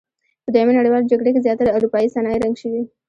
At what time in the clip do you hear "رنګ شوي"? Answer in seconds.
2.43-2.81